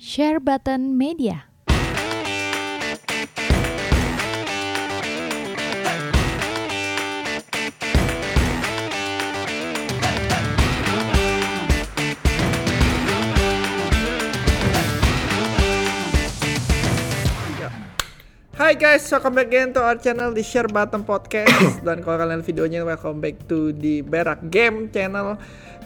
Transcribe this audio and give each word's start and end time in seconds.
Share 0.00 0.40
Button 0.40 0.96
Media. 0.96 1.44
Hai 18.56 18.72
guys, 18.72 19.04
welcome 19.12 19.36
back 19.36 19.52
again 19.52 19.76
to 19.76 19.84
our 19.84 20.00
channel 20.00 20.32
di 20.32 20.40
Share 20.40 20.68
Button 20.68 21.04
Podcast 21.04 21.80
Dan 21.84 22.00
kalau 22.00 22.24
kalian 22.24 22.40
videonya 22.40 22.88
welcome 22.88 23.20
back 23.20 23.36
to 23.52 23.76
di 23.76 24.00
Berak 24.00 24.48
Game 24.48 24.88
channel 24.88 25.36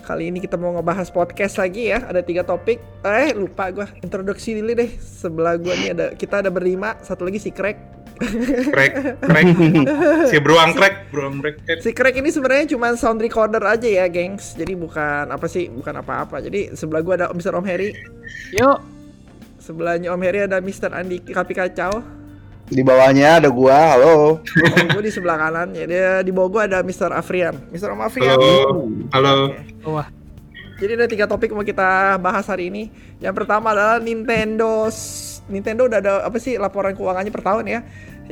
Kali 0.04 0.28
ini 0.28 0.38
kita 0.38 0.60
mau 0.60 0.76
ngebahas 0.76 1.08
podcast 1.08 1.56
lagi 1.56 1.88
ya. 1.88 2.04
Ada 2.04 2.20
tiga 2.20 2.44
topik. 2.44 2.76
Eh 3.00 3.32
lupa 3.32 3.72
gua. 3.72 3.88
Introduksi 4.04 4.52
dulu 4.60 4.76
deh. 4.76 4.90
Sebelah 5.00 5.56
gua 5.56 5.72
nih 5.72 5.96
ada 5.96 6.06
kita 6.12 6.44
ada 6.44 6.52
berlima. 6.52 7.00
Satu 7.00 7.24
lagi 7.24 7.40
si 7.40 7.48
Crack 7.48 7.96
Crack, 8.70 9.18
crack, 9.26 9.46
si 10.30 10.38
beruang 10.38 10.70
crack, 10.70 11.10
beruang 11.10 11.42
crack. 11.42 11.82
Si 11.82 11.90
Crack 11.90 12.14
ini 12.14 12.30
sebenarnya 12.30 12.70
cuma 12.70 12.94
sound 12.94 13.18
recorder 13.18 13.58
aja 13.66 13.90
ya 13.90 14.06
gengs. 14.06 14.54
Jadi 14.54 14.78
bukan 14.78 15.34
apa 15.34 15.50
sih, 15.50 15.66
bukan 15.66 15.98
apa-apa. 15.98 16.38
Jadi 16.38 16.78
sebelah 16.78 17.02
gua 17.02 17.14
ada 17.18 17.26
Mr. 17.34 17.58
Om 17.58 17.66
Heri. 17.66 17.90
Yuk, 18.54 18.78
Sebelahnya 19.64 20.12
Om 20.12 20.20
Heri 20.20 20.44
ada 20.44 20.60
Mr. 20.60 20.92
Andi 20.92 21.24
Kapi 21.24 21.56
Kacau 21.56 22.04
Di 22.64 22.80
bawahnya 22.80 23.44
ada 23.44 23.48
gua, 23.52 23.76
halo. 23.92 24.40
Om 24.40 24.86
gue 24.96 25.02
di 25.04 25.12
sebelah 25.12 25.36
kanan 25.36 25.76
ya 25.76 25.84
dia 25.84 26.08
di 26.24 26.32
bawah 26.32 26.48
gua 26.48 26.62
ada 26.64 26.80
Mr. 26.80 27.12
Afrian 27.12 27.60
Mr. 27.68 27.92
Om 27.92 28.00
Afrian 28.00 28.32
Halo, 28.32 28.88
halo. 29.12 29.34
wah, 29.84 30.08
Jadi 30.80 30.96
ada 30.96 31.06
tiga 31.06 31.28
topik 31.28 31.52
yang 31.52 31.60
mau 31.60 31.66
kita 31.66 32.16
bahas 32.18 32.48
hari 32.48 32.72
ini. 32.72 32.88
Yang 33.20 33.34
pertama 33.44 33.70
adalah 33.70 34.00
Nintendo. 34.00 34.88
Nintendo 35.46 35.86
udah 35.86 35.98
ada 36.00 36.12
apa 36.24 36.40
sih 36.40 36.56
laporan 36.56 36.96
keuangannya 36.96 37.30
per 37.30 37.44
tahun 37.44 37.64
ya. 37.68 37.80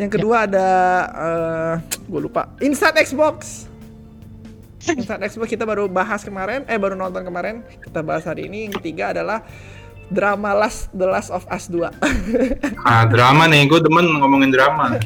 Yang 0.00 0.11
kedua 0.19 0.48
ada 0.48 0.69
eh 1.12 1.74
gue 2.08 2.20
lupa. 2.24 2.48
Inside 2.64 2.98
Xbox. 3.05 3.69
Inside 4.98 5.22
Xbox 5.28 5.46
kita 5.46 5.62
baru 5.62 5.86
bahas 5.86 6.27
kemarin, 6.27 6.67
eh 6.67 6.80
baru 6.80 6.96
nonton 6.98 7.22
kemarin. 7.22 7.62
Kita 7.78 8.02
bahas 8.02 8.27
hari 8.27 8.48
ini. 8.50 8.67
Yang 8.67 8.83
ketiga 8.83 9.12
adalah 9.14 9.44
drama 10.12 10.52
Last 10.52 10.92
The 10.92 11.08
Last 11.08 11.32
of 11.32 11.48
Us 11.48 11.66
2. 11.66 11.88
Ah, 12.82 13.06
drama 13.06 13.46
nih, 13.46 13.70
gue 13.70 13.78
demen 13.78 14.18
ngomongin 14.18 14.50
drama. 14.50 14.98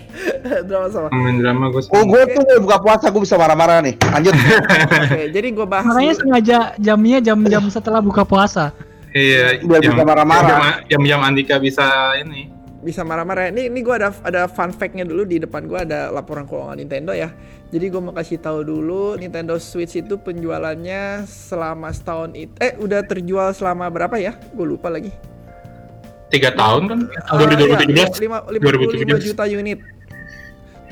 drama 0.64 0.86
sama. 0.88 1.08
Ngomongin 1.12 1.36
drama 1.38 1.64
gue. 1.68 1.82
Oh, 1.92 2.04
gue 2.04 2.22
tuh 2.32 2.40
mau 2.42 2.58
buka 2.64 2.78
puasa, 2.80 3.12
gue 3.12 3.20
bisa 3.20 3.36
marah-marah 3.36 3.84
nih. 3.84 3.94
Lanjut. 4.00 4.32
Oke, 5.06 5.22
jadi 5.28 5.48
gue 5.52 5.66
bahas 5.68 5.84
makanya 5.86 6.14
dulu. 6.16 6.20
sengaja 6.24 6.58
jamnya 6.76 7.18
jam-jam 7.20 7.64
setelah 7.68 8.00
buka 8.00 8.24
puasa. 8.24 8.72
Iya, 9.12 9.60
Biar 9.60 9.80
bisa 9.80 10.02
marah-marah. 10.02 10.80
Jam, 10.88 11.02
jam 11.04 11.20
Andika 11.20 11.56
bisa 11.56 11.84
ini. 12.16 12.48
Bisa 12.86 13.02
marah-marah. 13.02 13.50
Ini 13.50 13.66
ini 13.66 13.82
gue 13.82 13.90
ada 13.90 14.14
ada 14.22 14.46
fun 14.46 14.70
fact-nya 14.70 15.02
dulu 15.02 15.26
di 15.26 15.42
depan 15.42 15.66
gue 15.66 15.74
ada 15.74 16.14
laporan 16.14 16.46
keuangan 16.46 16.78
Nintendo 16.78 17.10
ya. 17.10 17.34
Jadi 17.74 17.90
gue 17.90 17.98
mau 17.98 18.14
kasih 18.14 18.38
tahu 18.38 18.62
dulu 18.62 19.18
Nintendo 19.18 19.58
Switch 19.58 19.98
itu 19.98 20.14
penjualannya 20.22 21.26
selama 21.26 21.90
setahun 21.90 22.30
itu 22.38 22.54
eh 22.62 22.78
udah 22.78 23.02
terjual 23.02 23.50
selama 23.50 23.90
berapa 23.90 24.14
ya? 24.22 24.38
Gue 24.54 24.70
lupa 24.70 24.86
lagi. 24.86 25.10
Tiga 26.30 26.54
tahun 26.54 26.82
kan? 26.86 26.98
Eh, 27.10 27.46
iya, 27.50 27.74
2017. 27.82 28.22
lima- 28.22 28.46
55 28.46 29.18
2017. 29.18 29.26
juta 29.34 29.44
unit. 29.50 29.78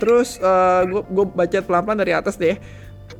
Terus 0.03 0.43
gue 0.91 1.03
gue 1.07 1.27
baca 1.31 1.59
pelan-pelan 1.63 1.99
dari 2.03 2.11
atas 2.11 2.35
deh. 2.35 2.59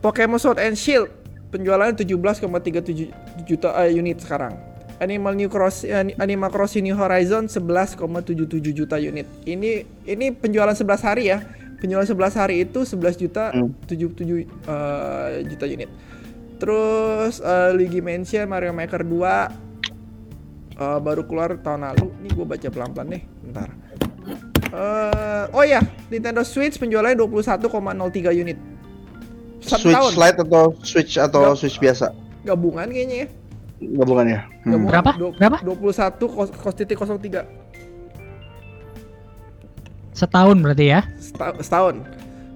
Pokemon 0.03 0.43
Sword 0.43 0.59
and 0.59 0.75
Shield 0.75 1.07
penjualannya 1.55 1.95
17,37 1.95 3.47
juta 3.47 3.71
eh, 3.87 3.95
unit 3.95 4.19
sekarang. 4.19 4.74
Animal 5.03 5.35
New 5.35 5.51
Cross 5.51 5.85
Animal 6.19 6.51
Crossing 6.51 6.85
New 6.87 6.95
Horizon 6.95 7.51
11,77 7.51 7.99
juta 8.71 8.97
unit. 8.99 9.27
Ini 9.43 9.71
ini 10.07 10.27
penjualan 10.31 10.75
11 10.75 11.03
hari 11.03 11.31
ya. 11.31 11.43
Penjualan 11.81 12.07
11 12.07 12.41
hari 12.41 12.65
itu 12.65 12.87
11 12.87 13.19
juta 13.19 13.53
Hmm. 13.53 13.75
77 13.85 14.47
eh, 14.47 15.45
juta 15.51 15.65
unit. 15.67 15.91
Terus 16.57 17.43
eh, 17.43 17.71
Luigi 17.75 18.01
Mansion 18.01 18.47
Mario 18.49 18.73
Maker 18.73 19.03
2 19.03 19.11
eh, 20.79 20.99
baru 21.03 21.23
keluar 21.27 21.59
tahun 21.61 21.85
lalu. 21.93 22.09
Ini 22.25 22.29
gue 22.33 22.47
baca 22.47 22.69
pelan-pelan 22.71 23.07
deh. 23.13 23.23
Bentar. 23.45 23.69
Eh, 24.75 25.45
oh 25.55 25.63
ya, 25.63 25.83
Nintendo 26.11 26.43
Switch 26.43 26.79
penjualannya 26.79 27.19
21,03 27.21 28.33
unit. 28.35 28.59
Satu 29.61 29.91
Switch 29.91 29.97
tahun. 29.97 30.13
Lite 30.17 30.39
atau 30.45 30.65
Switch 30.83 31.15
atau 31.21 31.41
Nggak. 31.53 31.59
Switch 31.61 31.79
biasa? 31.79 32.07
Gabungan 32.45 32.89
kayaknya 32.89 33.17
ya. 33.25 33.29
Gabungannya. 33.93 34.41
Hmm. 34.65 34.89
Berapa? 34.89 35.13
Berapa? 35.37 35.57
21 35.61 36.25
kos, 36.25 36.49
kos 36.51 36.75
titik 36.75 36.97
03 36.97 37.45
Setahun 40.15 40.57
berarti 40.63 40.95
ya? 40.95 41.01
Seta- 41.19 41.59
setahun. 41.59 41.97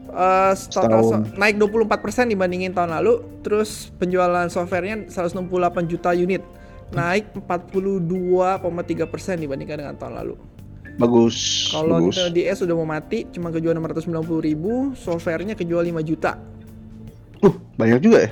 Eh, 0.09 0.53
total 0.73 1.03
Setahun. 1.03 1.21
so- 1.29 1.37
naik 1.37 1.59
24% 1.59 2.31
dibandingin 2.31 2.73
tahun 2.73 2.95
lalu. 2.97 3.21
Terus 3.43 3.91
penjualan 3.99 4.47
softwarenya 4.49 5.11
168 5.11 5.85
juta 5.85 6.15
unit. 6.15 6.41
Naik 6.89 7.37
42,3% 7.37 9.37
dibandingkan 9.37 9.85
dengan 9.85 9.97
tahun 9.99 10.15
lalu. 10.25 10.35
Bagus. 10.97 11.69
Kalau 11.71 12.01
bagus. 12.01 12.17
Nintendo 12.17 12.33
DS 12.33 12.59
udah 12.65 12.75
mau 12.75 12.89
mati, 12.89 13.29
cuma 13.31 13.53
kejual 13.53 13.77
690 13.77 14.41
ribu, 14.41 14.97
softwarenya 14.97 15.55
kejual 15.55 15.85
5 15.85 16.03
juta. 16.03 16.41
Uh, 17.39 17.55
banyak 17.79 18.03
juga 18.03 18.27
ya. 18.27 18.31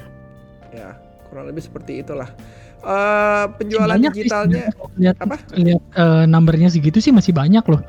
Ya, 0.75 0.89
kurang 1.31 1.47
lebih 1.47 1.62
seperti 1.62 2.03
itulah. 2.03 2.27
Eh 2.78 3.44
penjualan 3.56 3.88
Banyak 3.91 4.12
sih 4.12 4.20
digitalnya 4.22 4.69
sebenarnya. 4.69 4.98
lihat 4.98 5.16
apa? 5.19 5.37
lihat 5.53 5.82
eh, 5.94 6.25
numbernya 6.25 6.69
segitu 6.69 6.98
sih 6.98 7.10
masih 7.10 7.31
banyak 7.31 7.64
loh. 7.64 7.81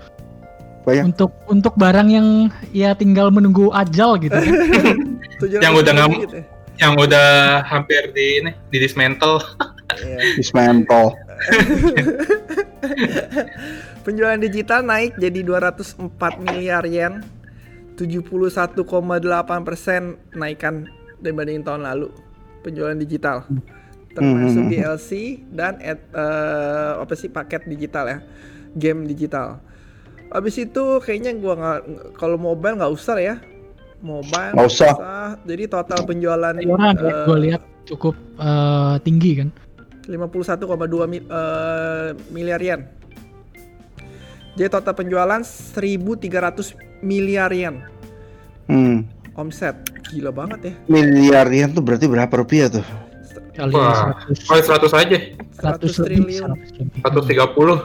Banyak. 0.83 1.03
Untuk 1.05 1.31
untuk 1.45 1.73
barang 1.75 2.07
yang 2.07 2.27
ya 2.71 2.93
tinggal 2.93 3.27
menunggu 3.27 3.69
ajal 3.71 4.15
gitu 4.17 4.33
kan. 4.33 4.47
700 5.43 5.59
Yang 5.59 5.73
udah 5.75 5.91
nggak- 5.93 6.21
gitu 6.21 6.35
ya. 6.35 6.45
Yang 6.77 6.93
udah 7.03 7.27
hampir 7.63 8.01
di 8.11 8.25
ini, 8.39 8.51
di 8.69 8.77
dismantle. 8.77 9.41
Iya. 9.97 10.17
Dismantle. 10.39 11.09
Penjualan 14.01 14.39
digital 14.39 14.81
naik 14.81 15.17
jadi 15.17 15.41
204 15.41 16.07
miliar 16.39 16.85
yen. 16.85 17.25
71,8 17.97 18.77
persen 19.61 20.01
naikan 20.31 20.85
dibanding 21.17 21.65
tahun 21.65 21.81
lalu 21.83 22.13
penjualan 22.61 22.93
digital 22.93 23.41
termasuk 24.19 24.63
Hmm. 24.63 24.71
DLC 24.71 25.09
dan 25.47 25.77
ad- 25.77 26.09
eh, 26.09 26.91
apa 26.97 27.13
sih 27.13 27.29
paket 27.29 27.65
digital 27.65 28.05
ya 28.07 28.19
game 28.73 29.05
digital 29.05 29.61
habis 30.27 30.57
itu 30.57 30.83
kayaknya 30.99 31.31
gua 31.33 31.53
nggak 31.53 31.79
kalau 32.13 32.35
mobile 32.35 32.75
nggak 32.75 32.89
usah 32.89 33.15
ya 33.15 33.35
mobile 33.97 34.53
Nggak 34.53 34.67
usah. 34.67 34.93
jadi 35.41 35.63
total 35.65 36.03
penjualan 36.03 36.53
ya, 36.53 36.61
eh, 36.61 37.25
gue 37.25 37.37
lihat 37.39 37.61
cukup 37.83 38.13
eh, 38.35 38.95
tinggi 39.01 39.31
kan. 39.37 39.49
51,2 40.05 40.67
mi- 41.03 41.19
eh, 41.19 42.09
miliar 42.29 42.61
yen. 42.61 42.81
Jadi 44.53 44.69
total 44.69 44.93
penjualan 44.93 45.41
1.300 45.41 46.73
miliar 46.99 47.49
yen. 47.49 47.81
Hmm. 48.65 49.05
Omset. 49.33 49.75
Gila 50.07 50.31
banget 50.31 50.59
ya. 50.61 50.73
Miliar 50.87 51.47
yen 51.47 51.69
tuh 51.69 51.81
berarti 51.81 52.05
berapa 52.05 52.31
rupiah 52.31 52.69
tuh? 52.69 52.85
Kali 53.57 53.73
Wah, 53.73 54.13
100, 54.45 54.45
Oh, 54.45 54.61
100 54.85 54.93
aja. 54.93 55.17
100 55.17 55.89
100 55.89 55.97
lebih, 55.97 56.29
triliun. 56.29 56.49
100 56.53 56.77
lebih. 56.77 57.01
130. 57.01 57.77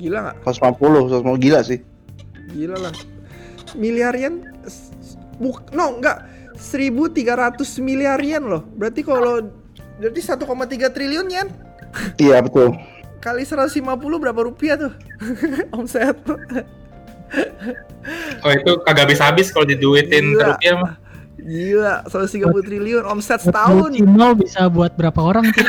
Gila 0.00 0.18
nggak? 0.22 0.36
150, 0.42 1.12
150 1.12 1.36
gila 1.38 1.60
sih. 1.60 1.78
Gila 2.50 2.76
lah. 2.80 2.94
Miliar 3.74 4.14
yen 4.14 4.34
s- 4.64 4.88
buk 5.36 5.68
no 5.70 5.98
enggak 5.98 6.24
1.300 6.56 7.12
miliar 7.78 8.16
yen 8.18 8.44
loh. 8.44 8.64
Berarti 8.70 9.02
kalau 9.02 9.44
berarti 9.96 10.20
1,3 10.20 10.40
triliun 10.88 11.28
yen 11.28 11.48
Iya 12.16 12.40
betul. 12.40 12.74
kali 13.20 13.40
150 13.42 13.80
berapa 14.18 14.40
rupiah 14.40 14.76
tuh? 14.76 14.92
Omset. 15.76 16.16
Oh, 18.40 18.52
itu 18.52 18.72
kagak 18.84 19.08
habis-habis 19.08 19.48
kalau 19.48 19.64
diduitin 19.64 20.32
Gila. 20.32 20.54
rupiah 20.54 20.74
mah. 20.76 20.92
Gila, 21.44 22.08
130 22.08 22.40
triliun 22.64 23.04
omset 23.04 23.36
Buat 23.44 23.52
setahun. 23.52 23.90
Cimol 23.92 24.32
bisa 24.40 24.64
buat 24.72 24.96
berapa 24.96 25.20
orang 25.20 25.52
tuh? 25.52 25.68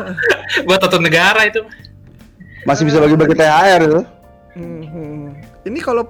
Buat 0.66 0.80
satu 0.80 0.96
negara 0.96 1.44
itu. 1.44 1.60
Masih 2.64 2.88
bisa 2.88 2.96
bagi-bagi 2.96 3.36
THR 3.36 3.80
itu. 3.84 4.00
Mhm. 4.56 5.36
Ini 5.68 5.80
kalau 5.84 6.08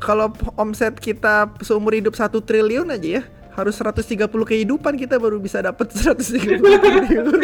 kalau 0.00 0.32
omset 0.56 0.96
kita 0.96 1.52
seumur 1.60 1.92
hidup 1.92 2.16
satu 2.16 2.40
triliun 2.40 2.88
aja 2.88 3.20
ya 3.20 3.22
harus 3.58 3.74
130 3.74 4.30
kehidupan 4.30 4.94
kita 4.94 5.18
baru 5.18 5.42
bisa 5.42 5.58
dapat 5.60 5.92
130 5.96 6.64
triliun. 6.64 7.26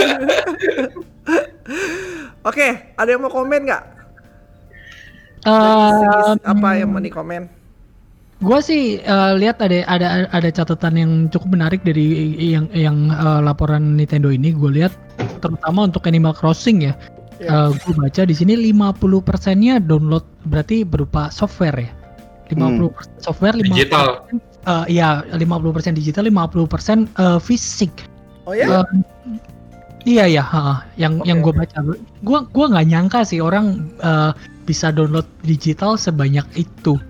Oke, 2.48 2.96
ada 2.96 3.08
yang 3.08 3.20
mau 3.20 3.32
komen 3.32 3.68
nggak? 3.68 3.84
Em, 5.44 6.40
apa 6.40 6.68
yang 6.80 6.88
mau 6.88 7.04
dikomen? 7.04 7.63
Gue 8.44 8.60
sih 8.60 9.00
eh, 9.00 9.32
lihat 9.40 9.64
ada 9.64 9.88
ada 9.88 10.28
ada 10.28 10.48
catatan 10.52 10.94
yang 11.00 11.12
cukup 11.32 11.56
menarik 11.56 11.80
dari 11.80 12.36
yang 12.36 12.68
yang 12.76 13.08
eh, 13.08 13.40
laporan 13.40 13.96
Nintendo 13.96 14.28
ini. 14.28 14.52
Gue 14.52 14.84
lihat 14.84 14.92
terutama 15.40 15.88
untuk 15.88 16.04
Animal 16.04 16.36
Crossing 16.36 16.92
ya. 16.92 16.94
Iya. 17.34 17.74
gue 17.74 17.94
baca 17.98 18.22
di 18.22 18.30
sini 18.30 18.54
50 18.70 18.94
persennya 19.26 19.82
download 19.82 20.22
berarti 20.46 20.86
berupa 20.86 21.34
software 21.34 21.76
ya. 21.82 21.90
50 22.52 23.24
software, 23.24 23.56
50 23.56 23.72
Digital. 23.72 24.06
eh, 24.68 24.84
iya 24.92 25.24
50 25.32 25.74
persen 25.74 25.92
digital, 25.96 26.28
50 26.28 26.68
persen 26.68 26.98
eh, 27.16 27.40
fisik. 27.40 27.90
Oh 28.44 28.52
ya? 28.52 28.84
Eh, 28.84 28.86
iya 30.04 30.24
ya, 30.28 30.44
yang 31.00 31.20
Oke, 31.20 31.28
yang 31.28 31.40
gue 31.40 31.52
baca. 31.56 31.78
Gua 32.20 32.44
gua 32.52 32.66
nggak 32.76 32.86
nyangka 32.92 33.20
sih 33.24 33.40
orang 33.40 33.88
eh, 33.98 34.30
bisa 34.68 34.92
download 34.92 35.26
digital 35.42 35.96
sebanyak 35.96 36.44
itu. 36.54 37.00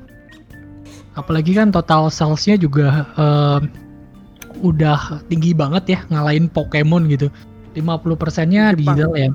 Apalagi 1.15 1.55
kan 1.55 1.71
total 1.71 2.11
salesnya 2.11 2.59
juga 2.59 3.07
eh, 3.15 3.61
udah 4.63 5.23
tinggi 5.31 5.55
banget 5.55 5.85
ya 5.95 5.99
ngalahin 6.11 6.51
Pokemon 6.51 7.07
gitu. 7.11 7.31
50 7.75 8.15
persennya 8.15 8.71
digital 8.75 9.13
ya. 9.19 9.31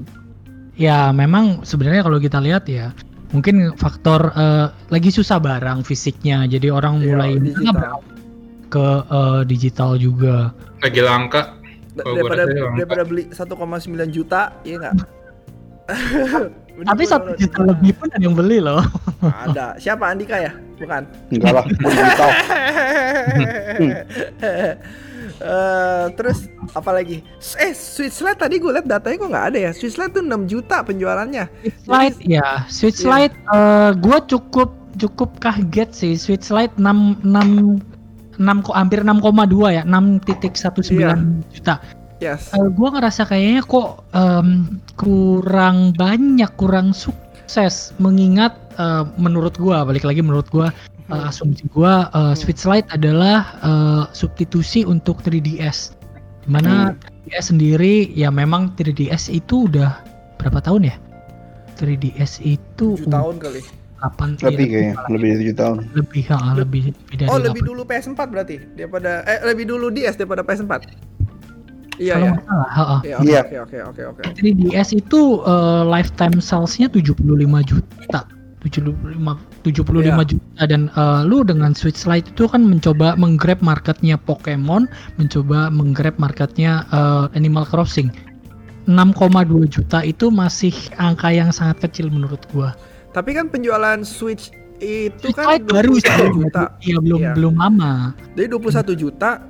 Ya 0.79 0.99
memang 1.11 1.67
sebenarnya 1.67 2.07
kalau 2.07 2.23
kita 2.23 2.39
lihat 2.39 2.67
ya 2.71 2.95
mungkin 3.35 3.75
faktor 3.75 4.31
eh, 4.33 4.67
lagi 4.89 5.11
susah 5.11 5.37
barang 5.39 5.83
fisiknya 5.83 6.47
jadi 6.47 6.71
orang 6.71 7.03
Iya, 7.03 7.07
mulai 7.15 7.31
digital. 7.39 7.99
ke 8.71 8.87
eh, 9.07 9.41
digital 9.47 9.89
juga. 9.99 10.55
Lagi 10.79 11.01
langka. 11.03 11.55
Daripada 11.99 12.47
ya, 12.47 12.71
daripada 12.79 13.03
beli 13.03 13.27
1,9 13.27 14.07
juta, 14.07 14.55
iya 14.63 14.75
nggak? 14.79 14.95
Tapi 16.85 17.03
satu 17.07 17.35
juta 17.35 17.59
lebih 17.65 17.91
pun 17.97 18.07
ada 18.11 18.23
yang 18.23 18.35
beli 18.37 18.59
loh. 18.63 18.83
Ada. 19.23 19.75
Siapa 19.81 20.07
Andika 20.07 20.39
ya? 20.39 20.51
Bukan. 20.79 21.03
Enggak 21.31 21.51
lah. 21.59 21.65
Eh, 25.39 26.05
terus 26.19 26.51
apa 26.75 26.91
lagi? 26.91 27.23
Eh, 27.63 27.71
Switch 27.71 28.19
Lite 28.19 28.43
tadi 28.43 28.59
gue 28.59 28.75
liat 28.75 28.83
datanya 28.83 29.15
kok 29.23 29.29
nggak 29.31 29.47
ada 29.55 29.59
ya. 29.69 29.71
Switch 29.71 29.95
Lite 29.95 30.19
tuh 30.19 30.23
6 30.27 30.51
juta 30.51 30.83
penjualannya. 30.83 31.47
Switch 31.63 31.87
Lite 31.87 32.19
ya, 32.27 32.67
Switch 32.67 32.99
Iya. 33.07 33.07
Lite 33.07 33.35
eh, 33.55 33.91
gua 34.03 34.19
cukup 34.27 34.75
cukup 34.99 35.39
kaget 35.39 35.89
sih 35.95 36.13
Switch 36.19 36.51
Lite 36.51 36.75
6 36.75 37.23
6 37.23 37.79
6 38.35 38.65
kok 38.67 38.75
hampir 38.75 38.99
6,2 39.03 39.79
ya, 39.79 39.83
6.19 39.87 40.99
Iya. 40.99 41.15
juta. 41.55 41.75
Yes. 42.19 42.51
Eh, 42.51 42.67
gua 42.71 42.91
ngerasa 42.91 43.23
kayaknya 43.23 43.63
kok 43.63 44.03
em, 44.11 44.79
kurang 44.95 45.95
banyak, 45.95 46.51
kurang 46.55 46.91
sukses 46.91 47.95
mengingat 47.95 48.51
eh, 48.75 49.03
menurut 49.15 49.55
gua 49.55 49.81
balik 49.81 50.03
lagi 50.03 50.19
menurut 50.19 50.47
gua 50.49 50.67
eh, 50.69 50.87
Hmm. 51.09 51.25
asumsi 51.25 51.65
gua 51.69 52.05
eh, 52.11 52.35
Switch 52.35 52.63
Lite 52.63 52.85
adalah 52.91 53.39
eh, 53.59 54.03
substitusi 54.11 54.83
untuk 54.83 55.23
3DS. 55.23 55.95
Di 56.39 56.49
mana 56.49 56.91
3DS 57.25 57.49
sendiri 57.49 58.11
ya 58.11 58.27
memang 58.29 58.75
3DS 58.75 59.29
itu 59.29 59.65
udah 59.65 60.03
berapa 60.37 60.59
tahun 60.59 60.91
ya? 60.91 60.95
3DS 61.75 62.43
itu 62.43 62.99
7 62.99 63.07
tahun 63.07 63.35
kali. 63.39 63.61
kapan 63.97 64.29
Lebih 64.37 64.63
iya, 64.63 64.71
kayaknya, 64.71 64.95
lebih 65.11 65.27
dari 65.29 65.43
7 65.45 65.55
tahun. 65.55 65.77
lebih 65.91 66.23
ha, 66.27 66.37
lebih 66.55 66.81
lebih 66.87 67.15
dari 67.17 67.27
Oh, 67.27 67.35
lebih 67.35 67.61
delapan. 67.61 67.67
dulu 67.67 67.81
PS4 67.83 68.19
berarti 68.27 68.55
daripada 68.73 69.11
eh 69.23 69.39
lebih 69.43 69.65
dulu 69.65 69.87
DS 69.89 70.15
daripada 70.15 70.41
PS4. 70.41 70.71
Iya 71.99 72.13
kalau 72.15 72.25
ya. 72.25 72.31
nggak 72.31 72.45
salah. 72.45 72.69
Iya, 73.03 73.17
Iya. 73.19 73.41
oke 73.43 73.55
oke 73.59 73.77
oke 73.83 74.01
oke. 74.07 74.21
3DS 74.33 74.89
itu 74.93 75.19
eh, 75.41 75.83
lifetime 75.85 76.39
salesnya 76.39 76.87
75 76.87 77.19
juta 77.61 78.21
75 78.59 79.39
75 79.61 79.99
Iya. 79.99 80.23
juta 80.25 80.61
dan 80.65 80.81
eh, 80.89 81.21
lu 81.23 81.43
dengan 81.43 81.71
Switch 81.71 82.03
Lite 82.03 82.27
itu 82.29 82.43
kan 82.45 82.63
mencoba 82.63 83.15
menggrab 83.15 83.59
marketnya 83.59 84.15
Pokemon 84.17 84.87
mencoba 85.15 85.67
menggrab 85.69 86.15
marketnya 86.15 86.83
eh, 86.89 87.25
Animal 87.33 87.63
Crossing 87.63 88.11
6,2 88.87 89.05
juta 89.69 90.01
itu 90.01 90.27
masih 90.27 90.73
angka 90.97 91.29
yang 91.29 91.51
sangat 91.51 91.77
kecil 91.81 92.09
menurut 92.09 92.41
gua 92.49 92.73
Tapi 93.09 93.33
kan 93.33 93.45
penjualan 93.47 94.01
Switch 94.01 94.49
itu 94.77 95.13
Switch 95.21 95.35
kan 95.35 95.45
Lite 95.51 95.67
baru 95.67 95.93
21 95.93 95.99
sih 95.99 96.29
juta. 96.33 96.63
iya 96.79 96.97
belum 96.97 97.19
Iya. 97.19 97.31
belum 97.35 97.53
lama 97.55 98.15
Dari 98.33 98.47
21 98.47 98.95
juta 98.97 99.43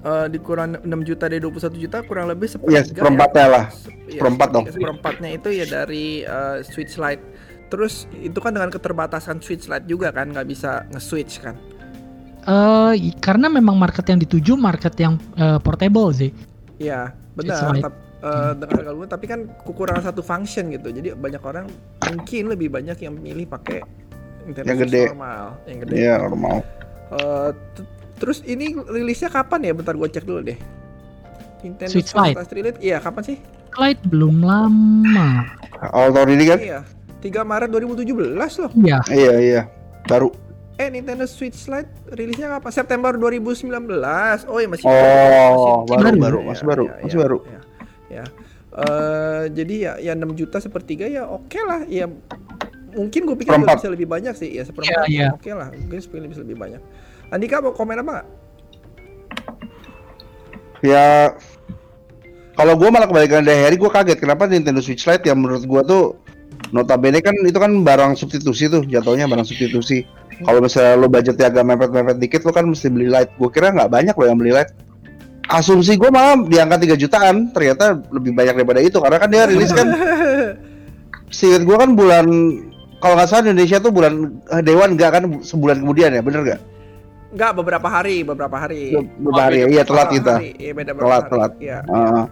eh, 0.00 0.26
dikurang 0.28 0.78
6 0.78 0.88
juta 1.02 1.26
dari 1.26 1.38
21 1.38 1.74
juta 1.76 1.98
kurang 2.02 2.28
lebih 2.28 2.46
sepertiga 2.46 2.74
Iya, 2.74 2.82
seperempatnya 2.86 3.46
lah. 3.46 3.64
Iya, 4.04 4.12
Seperempat 4.14 4.48
dong. 4.50 4.64
Seperempatnya 4.66 5.30
itu 5.32 5.48
ya 5.50 5.64
dari 5.64 6.22
eh, 6.22 6.56
Switch 6.62 6.94
Lite. 6.94 7.24
Terus 7.68 8.08
itu 8.14 8.38
kan 8.38 8.50
dengan 8.50 8.68
keterbatasan 8.68 9.38
Switch 9.38 9.66
Lite 9.66 9.84
juga 9.84 10.08
kan 10.08 10.30
nggak 10.30 10.46
bisa 10.46 10.86
nge-switch 10.88 11.40
kan. 11.40 11.54
Eh, 12.42 12.94
i- 12.96 13.16
karena 13.18 13.46
memang 13.46 13.76
market 13.76 14.06
yang 14.06 14.16
dituju 14.16 14.54
market 14.54 14.94
yang 14.96 15.20
eh, 15.34 15.58
portable 15.58 16.08
sih 16.10 16.32
Iya, 16.76 17.12
Switch 17.34 17.50
benar. 17.50 17.92
Eh, 18.18 18.50
dengan 18.56 18.74
harga 18.74 18.90
lumayan, 18.90 19.10
tapi 19.10 19.26
kan 19.26 19.40
kekurangan 19.62 20.02
satu 20.04 20.22
function 20.22 20.74
gitu. 20.74 20.90
Jadi 20.90 21.14
banyak 21.14 21.38
orang 21.38 21.70
mungkin 22.02 22.50
lebih 22.50 22.66
banyak 22.68 22.98
yang 22.98 23.14
milih 23.14 23.46
pakai 23.46 23.78
Yang 24.58 24.90
gede. 24.90 25.02
normal, 25.06 25.44
yang 25.68 25.78
gede. 25.84 25.94
Iya, 25.94 26.14
normal. 26.18 26.56
Eh, 27.14 27.50
t- 27.76 27.86
terus 28.18 28.42
ini 28.42 28.74
rilisnya 28.84 29.28
kapan 29.28 29.62
ya? 29.62 29.72
Bentar 29.72 29.94
gue 29.94 30.08
cek 30.08 30.22
dulu 30.22 30.42
deh. 30.42 30.58
Nintendo 31.58 31.90
Switch 31.90 32.12
Lite. 32.12 32.38
Relate, 32.52 32.78
iya 32.78 32.98
kapan 32.98 33.22
sih? 33.24 33.36
Lite 33.74 34.02
belum 34.04 34.40
lama 34.40 35.42
Awal 35.90 36.10
tahun 36.12 36.30
ini 36.32 36.44
kan? 36.46 36.58
Iya, 36.58 36.80
3 37.18 37.42
Maret 37.42 37.68
2017 37.68 38.14
loh. 38.58 38.70
iya 38.76 38.98
Iya, 39.08 39.32
iya. 39.38 39.62
Baru. 40.04 40.30
Eh 40.74 40.86
Nintendo 40.88 41.26
Switch 41.26 41.66
Lite 41.66 41.90
rilisnya 42.12 42.52
kapan? 42.52 42.70
September 42.72 43.10
2019. 43.12 43.74
Oh 44.44 44.58
iya 44.58 44.68
masih 44.68 44.84
Oh, 44.84 44.94
masih- 45.82 45.86
baru, 45.88 45.98
baru. 45.98 46.18
baru, 46.18 46.38
Ya, 46.38 46.46
masih 46.46 46.64
baru, 46.64 46.84
ya, 46.84 46.94
masih 46.96 47.10
ya, 47.10 47.22
baru. 47.22 47.38
Ya. 47.40 47.60
ya. 48.08 48.24
Eh, 48.78 49.42
jadi 49.50 49.74
ya 49.76 49.92
ya 50.00 50.12
6 50.14 50.30
juta 50.32 50.58
sepertiga 50.58 51.04
ya 51.04 51.26
oke 51.26 51.58
lah. 51.60 51.82
Ya 51.84 52.06
mungkin 52.96 53.20
gue 53.28 53.36
pikir 53.36 53.52
Seperempat. 53.52 53.76
bisa 53.80 53.88
lebih 53.92 54.08
banyak 54.08 54.34
sih. 54.36 54.50
Ya 54.54 54.62
seperempat. 54.64 55.06
Iya, 55.08 55.28
iya. 55.28 55.28
Oke 55.34 55.50
lah. 55.52 55.68
Mungkin 55.72 56.00
sepuluh 56.00 56.28
bisa 56.28 56.40
lebih 56.44 56.56
banyak. 56.56 56.80
Andika 57.28 57.60
mau 57.60 57.76
komen 57.76 58.00
apa 58.00 58.10
nggak? 58.20 58.28
Ya 60.86 61.34
kalau 62.58 62.74
gua 62.74 62.90
malah 62.90 63.06
kebalikan 63.06 63.46
dari 63.46 63.62
Harry, 63.62 63.78
gua 63.78 63.90
kaget 63.90 64.18
kenapa 64.18 64.50
Nintendo 64.50 64.82
Switch 64.82 65.06
Lite 65.06 65.30
yang 65.30 65.38
menurut 65.38 65.62
gua 65.66 65.86
tuh 65.86 66.18
notabene 66.74 67.22
kan 67.22 67.34
itu 67.46 67.54
kan 67.54 67.70
barang 67.86 68.18
substitusi 68.18 68.66
tuh 68.66 68.82
jatuhnya 68.82 69.30
barang 69.30 69.46
substitusi. 69.46 70.02
Kalau 70.42 70.62
misalnya 70.62 70.94
lo 70.98 71.06
budgetnya 71.10 71.50
agak 71.50 71.64
mepet-mepet 71.66 72.16
dikit 72.18 72.42
lo 72.46 72.50
kan 72.50 72.66
mesti 72.66 72.90
beli 72.90 73.10
Lite. 73.10 73.34
Gua 73.38 73.50
kira 73.50 73.70
nggak 73.70 73.90
banyak 73.90 74.14
lo 74.14 74.24
yang 74.26 74.38
beli 74.38 74.52
Lite. 74.54 74.74
Asumsi 75.48 75.96
gua 75.96 76.12
malah 76.12 76.44
di 76.44 76.60
angka 76.60 76.76
3 76.82 76.92
jutaan, 76.98 77.36
ternyata 77.56 77.96
lebih 78.12 78.36
banyak 78.36 78.52
daripada 78.58 78.80
itu 78.84 79.00
karena 79.00 79.16
kan 79.16 79.28
dia 79.32 79.48
rilis 79.48 79.72
kan 79.72 79.88
Seingat 81.36 81.62
gua 81.64 81.76
kan 81.80 81.96
bulan 81.96 82.26
kalau 82.98 83.14
nggak 83.14 83.28
salah 83.30 83.42
Indonesia 83.46 83.78
tuh 83.78 83.92
bulan 83.94 84.12
eh, 84.50 84.62
Dewan 84.62 84.94
nggak 84.98 85.10
kan 85.10 85.22
sebulan 85.42 85.82
kemudian 85.82 86.10
ya, 86.14 86.22
bener 86.22 86.40
nggak? 86.42 86.60
Nggak 87.28 87.52
beberapa 87.60 87.88
hari, 87.88 88.24
beberapa 88.24 88.56
hari. 88.56 88.96
Beberapa 89.20 89.42
hari 89.44 89.56
ya, 89.60 89.66
iya 89.68 89.82
telat 89.84 90.08
kita. 90.08 90.34
hari. 90.40 90.50
Iya 90.56 90.72
beda 90.72 90.92
Telat, 90.96 91.22
hari. 91.24 91.30
telat. 91.30 91.52
Iya. 91.60 91.78
Heeh. 91.84 92.24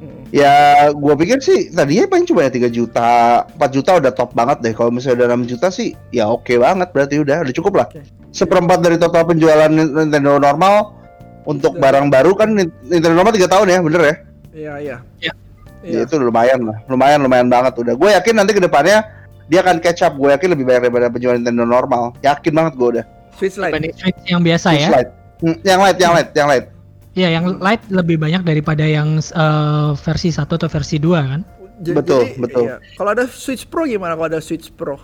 Mm. 0.00 0.22
Ya, 0.32 0.52
gua 0.96 1.12
pikir 1.12 1.44
sih 1.44 1.68
tadinya 1.70 2.08
paling 2.08 2.24
cuma 2.24 2.40
ya 2.40 2.50
3 2.50 2.72
juta, 2.72 3.44
4 3.44 3.76
juta 3.76 3.90
udah 4.00 4.12
top 4.16 4.32
banget 4.32 4.58
deh. 4.64 4.72
Kalau 4.72 4.88
misalnya 4.88 5.28
udah 5.28 5.28
6 5.36 5.50
juta 5.52 5.68
sih, 5.68 5.92
ya 6.08 6.24
oke 6.26 6.56
banget 6.56 6.88
berarti 6.90 7.20
udah, 7.20 7.44
udah 7.44 7.54
cukup 7.54 7.84
lah. 7.84 7.86
Oke. 7.92 8.00
Seperempat 8.32 8.80
dari 8.80 8.96
total 8.96 9.28
penjualan 9.28 9.68
Nintendo 9.68 10.40
normal 10.40 10.96
untuk 11.44 11.76
Udah. 11.76 11.82
barang 11.82 12.06
baru 12.08 12.32
kan 12.32 12.48
Nintendo 12.56 13.12
normal 13.12 13.36
3 13.36 13.44
tahun 13.44 13.66
ya, 13.68 13.78
bener 13.84 14.00
ya? 14.00 14.14
Iya, 14.50 14.72
iya. 14.80 14.96
Iya. 15.20 15.32
Iya. 15.80 15.96
Ya, 15.96 16.00
itu 16.04 16.14
lumayan 16.16 16.60
lah, 16.64 16.76
lumayan 16.88 17.20
lumayan 17.20 17.48
banget 17.52 17.72
udah. 17.76 17.94
Gue 17.96 18.12
yakin 18.12 18.34
nanti 18.40 18.52
ke 18.52 18.60
depannya 18.60 19.04
dia 19.50 19.60
akan 19.60 19.76
catch 19.78 20.00
up. 20.00 20.14
Gue 20.14 20.30
yakin 20.30 20.48
lebih 20.48 20.62
banyak 20.62 20.86
daripada 20.86 21.10
penjualan 21.10 21.36
Nintendo 21.36 21.66
normal. 21.66 22.14
Yakin 22.20 22.52
banget 22.54 22.72
gue 22.74 22.88
udah. 22.96 23.04
Switch 23.34 23.56
Lite. 23.56 23.72
dibanding 23.72 23.94
Switch 23.94 24.20
yang 24.24 24.40
biasa 24.40 24.68
ya 24.70 24.78
Switch 24.80 24.94
Lite. 24.94 25.10
Hmm, 25.40 25.56
yang 25.62 25.80
light, 25.80 25.98
yang 25.98 26.12
light, 26.12 26.30
yang 26.30 26.48
light. 26.48 26.66
Iya, 27.10 27.28
yang 27.32 27.44
Lite 27.56 27.84
lebih 27.88 28.16
banyak 28.16 28.42
daripada 28.42 28.84
yang 28.84 29.18
eh, 29.18 29.90
versi 29.98 30.30
1 30.30 30.46
atau 30.46 30.68
versi 30.68 30.96
2 30.96 31.10
kan? 31.26 31.40
J- 31.80 31.96
Betul, 31.96 32.22
jadi, 32.28 32.38
betul. 32.38 32.64
iya. 32.66 32.76
Kalau 32.94 33.10
ada 33.10 33.24
Switch 33.24 33.64
Pro 33.64 33.82
gimana 33.82 34.12
kalau 34.12 34.28
ada 34.28 34.38
Switch 34.38 34.68
Pro? 34.70 35.00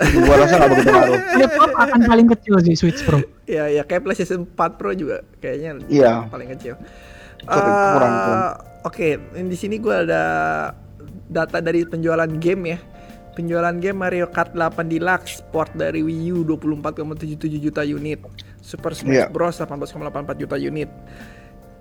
Gue 0.14 0.32
rasa 0.32 0.54
nggak 0.54 0.70
begitu 0.70 0.90
ngaruh. 0.90 1.18
Laptop 1.34 1.70
akan 1.74 2.00
paling 2.04 2.26
kecil 2.30 2.54
sih 2.62 2.76
Switch 2.76 3.00
Pro. 3.02 3.18
Iya, 3.44 3.68
iya 3.70 3.82
kayak 3.82 4.04
PlayStation 4.04 4.44
4 4.46 4.76
Pro 4.76 4.92
juga 4.92 5.24
kayaknya 5.40 5.80
Iya. 5.88 6.28
paling 6.28 6.48
kecil. 6.54 6.76
Kurang. 7.42 8.14
Oke, 8.82 9.16
di 9.34 9.56
sini 9.56 9.76
gue 9.76 9.92
ada 9.92 10.22
data 11.26 11.58
dari 11.58 11.84
penjualan 11.84 12.28
game 12.36 12.62
ya. 12.66 12.78
Penjualan 13.30 13.72
game 13.78 13.94
Mario 13.96 14.26
Kart 14.28 14.52
8 14.52 14.82
Deluxe 14.84 15.40
port 15.48 15.70
dari 15.72 16.02
Wii 16.02 16.34
U 16.34 16.38
24,77 16.44 17.58
juta 17.58 17.82
unit. 17.82 18.18
Super 18.60 18.92
Smash 18.92 19.14
Iya. 19.14 19.26
Bros 19.30 19.56
18,84 19.56 20.34
juta 20.36 20.56
unit. 20.56 20.90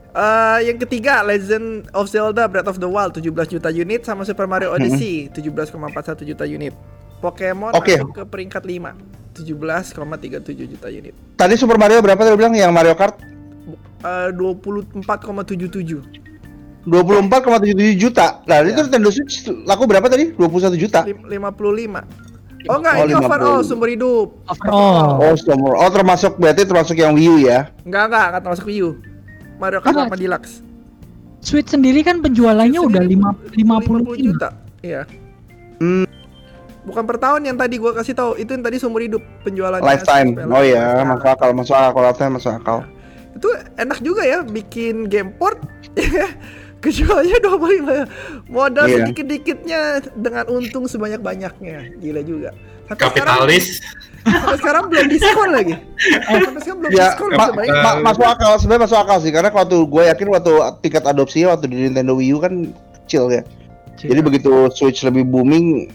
Eh, 0.09 0.59
yang 0.65 0.77
ketiga 0.77 1.21
Legend 1.21 1.89
of 1.93 2.09
Zelda 2.09 2.49
Breath 2.49 2.65
of 2.65 2.77
the 2.77 2.89
Wild 2.89 3.13
17 3.13 3.29
juta 3.49 3.69
unit 3.69 4.01
sama 4.01 4.25
Super 4.25 4.45
Mario 4.45 4.73
Odyssey 4.73 5.29
17,41 5.29 6.25
juta 6.25 6.45
unit. 6.45 6.73
Pokemon 7.19 7.75
Oke. 7.75 7.99
masuk 7.99 8.15
ke 8.15 8.23
peringkat 8.25 8.63
5 8.65 8.95
17,37 9.37 10.65
juta 10.67 10.87
unit. 10.89 11.13
Tadi 11.35 11.53
Super 11.55 11.77
Mario 11.77 12.01
berapa 12.01 12.17
tadi 12.19 12.33
bilang 12.35 12.53
yang 12.53 12.73
Mario 12.73 12.97
Kart? 12.97 13.21
Eh, 14.01 14.29
24,77. 14.33 16.28
24,77 16.89 17.95
juta. 17.95 18.41
Nah, 18.43 18.61
itu 18.61 18.73
Iya. 18.73 18.83
Nintendo 18.85 19.09
Switch 19.09 19.35
laku 19.63 19.85
berapa 19.85 20.09
tadi? 20.09 20.33
21 20.33 20.75
juta. 20.75 21.05
Lim- 21.05 21.23
55. 21.23 22.03
Oh 22.67 22.75
enggak, 22.75 22.93
Oh, 22.99 23.05
ini 23.07 23.13
50. 23.15 23.23
overall 23.23 23.59
sumber 23.63 23.87
hidup. 23.87 24.27
Overall. 24.43 25.23
Oh, 25.23 25.33
nomor. 25.47 25.73
Oh, 25.79 25.89
termasuk 25.89 26.35
berarti 26.35 26.67
termasuk 26.67 26.99
yang 26.99 27.15
Wii 27.15 27.29
U 27.29 27.37
ya. 27.39 27.71
Enggak, 27.87 28.03
enggak, 28.11 28.25
enggak 28.27 28.41
termasuk 28.43 28.65
Wii 28.67 28.81
U. 28.83 28.89
Mario 29.55 29.79
Kart. 29.79 29.95
8 29.95 30.19
Deluxe. 30.19 30.53
Switch 31.39 31.71
sendiri 31.71 32.03
kan 32.03 32.19
penjualannya 32.19 32.83
udah 32.83 32.99
Sendiri 32.99 33.15
lima, 33.15 33.31
50 33.55 34.03
50 34.03 34.19
juta. 34.19 34.49
Iya. 34.83 35.07
Hmm. 35.79 36.03
Bukan 36.83 37.03
per 37.07 37.15
tahun 37.15 37.47
yang 37.47 37.55
tadi 37.55 37.79
gua 37.79 37.95
kasih 37.95 38.11
tahu, 38.11 38.35
itu 38.35 38.49
yang 38.49 38.63
tadi 38.63 38.75
seumur 38.75 38.99
hidup 38.99 39.23
penjualannya. 39.47 39.83
Lifetime. 39.83 40.35
Oh 40.43 40.59
iya, 40.59 40.99
masuk 41.05 41.31
akal, 41.31 41.49
masuk 41.55 41.75
akal, 41.75 42.01
lifetime 42.01 42.33
masuk 42.35 42.51
akal. 42.51 42.77
Itu 43.35 43.47
enak 43.77 44.03
juga 44.03 44.27
ya 44.27 44.43
bikin 44.43 45.07
game 45.07 45.31
port. 45.31 45.59
Kejualnya 46.79 47.37
25 47.39 48.07
modal 48.55 48.85
Iya. 48.85 48.95
sedikit-dikitnya 49.03 49.81
dengan 50.15 50.47
untung 50.47 50.85
sebanyak-banyaknya. 50.85 51.97
Gila 51.97 52.21
juga. 52.21 52.49
Sampai 52.87 53.03
Kapitalis. 53.11 53.65
Sekarang, 53.77 53.99
sampai 54.41 54.57
sekarang 54.57 54.83
belum 54.87 55.05
diskon 55.07 55.49
lagi. 55.49 55.75
Sampai 56.25 56.59
sekarang 56.59 56.79
belum 56.79 56.91
Ya, 56.91 57.05
diskon 57.05 57.29
ma- 57.31 57.47
sebanyak. 57.47 57.75
ma- 57.77 57.99
masuk 58.01 58.25
akal, 58.25 58.51
sebenarnya 58.57 58.83
masuk 58.83 58.97
akal 58.97 59.17
sih 59.19 59.29
karena 59.29 59.49
waktu 59.49 59.77
gue 59.77 60.03
yakin 60.07 60.27
waktu 60.29 60.51
tingkat 60.79 61.03
adopsinya 61.03 61.47
waktu 61.53 61.65
di 61.67 61.75
Nintendo 61.85 62.13
Wii 62.13 62.31
U 62.31 62.39
kan 62.39 62.53
kecil 62.97 63.27
ya. 63.29 63.43
Jadi 63.95 64.19
begitu 64.19 64.49
Switch 64.71 65.03
lebih 65.03 65.23
booming, 65.23 65.91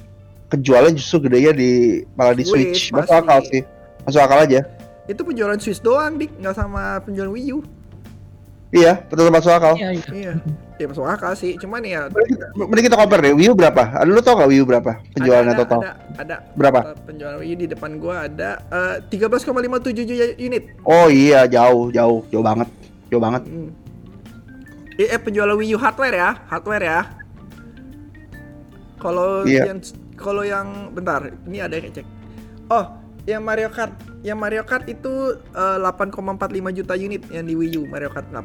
kejualan 0.46 0.92
justru 0.92 1.24
gedenya 1.24 1.50
di 1.50 1.70
malah 2.12 2.32
di 2.32 2.44
Switch, 2.44 2.88
Switch. 2.88 2.92
Masuk 2.92 3.16
akal 3.16 3.40
sih. 3.48 3.64
Masuk 4.04 4.20
akal 4.20 4.44
aja. 4.44 4.60
Itu 5.04 5.20
penjualan 5.20 5.56
Switch 5.56 5.80
doang, 5.80 6.14
Dik, 6.14 6.36
nggak 6.38 6.52
sama 6.54 7.00
penjualan 7.00 7.28
Wii 7.28 7.48
U. 7.50 7.64
Iya, 8.74 9.06
betul 9.06 9.30
masuk 9.30 9.54
akal. 9.54 9.78
Iya, 9.78 9.90
iya. 9.94 10.06
Iya. 10.10 10.32
Ya 10.74 10.86
masuk 10.90 11.06
akal 11.06 11.38
sih, 11.38 11.54
cuman 11.54 11.86
ya 11.86 12.10
Mending 12.58 12.90
kita, 12.90 12.98
compare 12.98 13.22
deh, 13.22 13.34
Wii 13.38 13.46
U 13.46 13.54
berapa? 13.54 13.94
Ada 13.94 14.10
lu 14.10 14.18
tau 14.18 14.34
gak 14.34 14.50
Wii 14.50 14.60
U 14.62 14.66
berapa 14.66 14.98
penjualannya 15.14 15.54
ada, 15.54 15.62
total? 15.62 15.80
Ada, 15.86 15.92
ada. 16.18 16.36
Berapa? 16.58 16.78
Uh, 16.90 16.98
penjualan 17.06 17.38
Wii 17.38 17.54
U 17.54 17.56
di 17.62 17.66
depan 17.70 17.90
gua 18.02 18.26
ada 18.26 18.58
eh, 18.74 18.98
13,57 19.14 20.02
juta 20.02 20.26
unit. 20.34 20.74
Oh 20.82 21.06
iya, 21.06 21.46
jauh, 21.46 21.94
jauh, 21.94 22.26
jauh 22.26 22.42
banget. 22.42 22.66
Jauh 23.14 23.22
banget. 23.22 23.46
Hmm. 23.46 23.70
Eh, 24.98 25.06
eh, 25.14 25.20
penjualan 25.22 25.54
Wii 25.54 25.74
U 25.74 25.78
hardware 25.78 26.16
ya, 26.18 26.30
hardware 26.50 26.82
ya. 26.82 27.00
Kalau 28.98 29.46
Iya. 29.46 29.70
yang 29.70 29.78
kalau 30.18 30.42
yang 30.42 30.90
bentar, 30.90 31.30
ini 31.46 31.62
ada 31.62 31.78
yang 31.78 31.94
cek. 31.94 32.06
Oh, 32.66 32.90
yang 33.30 33.46
Mario 33.46 33.70
Kart, 33.70 33.94
yang 34.24 34.40
Mario 34.40 34.64
Kart 34.64 34.88
itu 34.88 35.36
eh, 35.52 35.78
8,45 35.78 36.72
juta 36.72 36.94
unit 36.96 37.22
yang 37.28 37.44
di 37.44 37.54
Wii 37.54 37.76
U 37.76 37.82
Mario 37.84 38.08
Kart 38.08 38.26
8. 38.32 38.40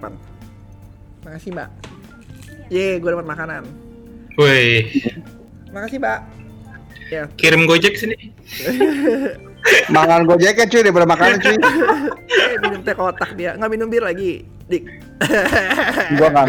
Makasih, 1.24 1.56
Mbak. 1.56 1.70
Ye, 2.70 3.00
gue 3.00 3.10
dapat 3.10 3.26
makanan. 3.26 3.64
Woi, 4.36 4.92
Makasih, 5.72 5.98
Mbak. 6.04 6.20
Ya, 7.10 7.24
kirim 7.40 7.66
Gojek 7.66 7.98
sini. 7.98 8.14
Mangan 9.92 10.24
gojeknya 10.24 10.66
cuy 10.72 10.82
daripada 10.82 11.08
makanan 11.10 11.38
cuy. 11.44 11.58
eh, 12.32 12.56
minum 12.64 12.82
teh 12.82 12.96
kotak 12.96 13.36
dia, 13.36 13.60
nggak 13.60 13.72
minum 13.72 13.92
bir 13.92 14.04
lagi, 14.06 14.48
dik. 14.72 14.88
Gua 16.16 16.28
nggak. 16.32 16.48